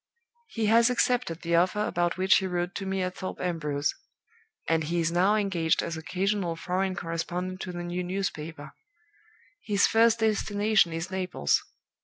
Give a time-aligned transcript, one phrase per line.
[0.47, 3.93] "He has accepted the offer about which he wrote to me at Thorpe Ambrose;
[4.67, 8.71] and he is now engaged as occasional foreign correspondent to the new newspaper.
[9.61, 11.61] His first destination is Naples.